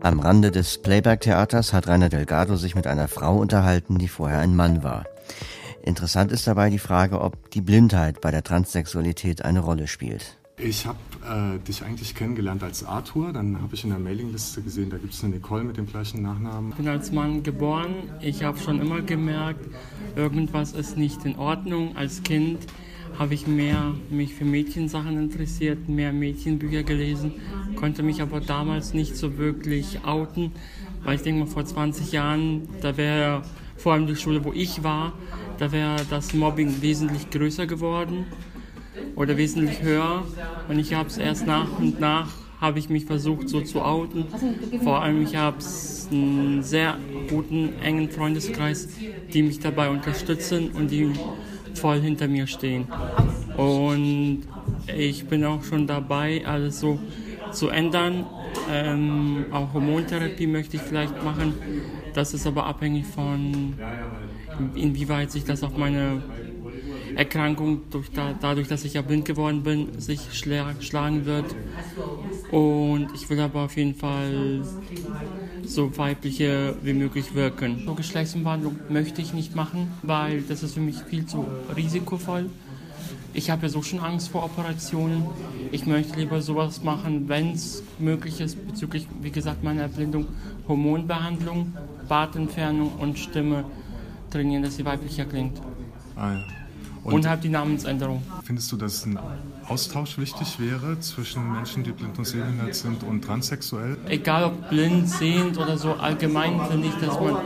[0.00, 4.54] Am Rande des Playback-Theaters hat Rainer Delgado sich mit einer Frau unterhalten, die vorher ein
[4.54, 5.04] Mann war.
[5.82, 10.38] Interessant ist dabei die Frage, ob die Blindheit bei der Transsexualität eine Rolle spielt.
[10.56, 10.98] Ich habe
[11.28, 13.32] äh, dich eigentlich kennengelernt als Arthur.
[13.32, 16.22] Dann habe ich in der Mailingliste gesehen, da gibt es eine Nicole mit dem gleichen
[16.22, 16.70] Nachnamen.
[16.70, 17.94] Ich bin als Mann geboren.
[18.20, 19.66] Ich habe schon immer gemerkt,
[20.14, 21.96] irgendwas ist nicht in Ordnung.
[21.96, 22.66] Als Kind
[23.18, 27.32] habe ich mehr mich für Mädchensachen interessiert, mehr Mädchenbücher gelesen,
[27.74, 30.52] konnte mich aber damals nicht so wirklich outen,
[31.02, 33.42] weil ich denke mal vor 20 Jahren, da wäre
[33.76, 35.12] vor allem die Schule, wo ich war,
[35.58, 38.26] da wäre das Mobbing wesentlich größer geworden
[39.16, 40.24] oder wesentlich höher.
[40.68, 42.28] Und ich habe es erst nach und nach,
[42.60, 44.26] habe ich mich versucht so zu outen.
[44.82, 45.58] Vor allem ich habe
[46.10, 48.88] einen sehr guten, engen Freundeskreis,
[49.32, 51.12] die mich dabei unterstützen und die
[51.78, 52.86] voll hinter mir stehen.
[53.56, 54.42] Und
[54.96, 56.98] ich bin auch schon dabei, alles so
[57.52, 58.26] zu ändern.
[58.70, 61.54] Ähm, auch Hormontherapie möchte ich vielleicht machen.
[62.14, 63.74] Das ist aber abhängig von,
[64.74, 66.22] inwieweit sich das auf meine
[67.18, 71.46] Erkrankung durch da, dadurch, dass ich ja blind geworden bin, sich schlagen wird.
[72.52, 74.62] Und ich will aber auf jeden Fall
[75.64, 77.82] so weibliche wie möglich wirken.
[77.84, 82.50] So Geschlechtsumwandlung möchte ich nicht machen, weil das ist für mich viel zu risikovoll.
[83.34, 85.26] Ich habe ja so schon Angst vor Operationen.
[85.72, 90.26] Ich möchte lieber sowas machen, wenn es möglich ist, bezüglich, wie gesagt, meiner Erblindung,
[90.68, 91.74] Hormonbehandlung,
[92.08, 93.64] Bartentfernung und Stimme
[94.30, 95.60] trainieren, dass sie weiblicher klingt.
[96.14, 96.44] Ah, ja.
[97.04, 98.22] Und, und halt die Namensänderung.
[98.44, 99.18] Findest du, dass ein
[99.68, 103.96] Austausch wichtig wäre zwischen Menschen, die blind und sehbehindert sind und transsexuell?
[104.08, 107.36] Egal ob blind, sehend oder so, allgemein finde ich, dass man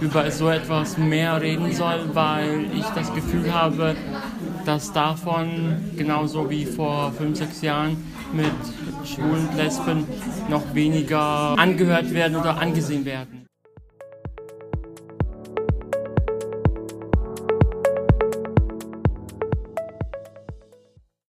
[0.00, 3.96] über so etwas mehr reden soll, weil ich das Gefühl habe,
[4.64, 7.96] dass davon, genauso wie vor fünf, sechs Jahren,
[8.32, 8.46] mit
[9.04, 10.04] Schwulen, Lesben
[10.48, 13.49] noch weniger angehört werden oder angesehen werden.